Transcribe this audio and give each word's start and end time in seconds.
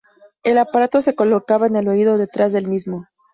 El 0.43 0.57
aparato 0.57 1.03
se 1.03 1.13
colocaba 1.13 1.67
en 1.67 1.75
el 1.75 1.87
oído 1.87 2.13
o 2.13 2.17
detrás 2.17 2.51
del 2.51 2.65
mismo. 2.67 3.03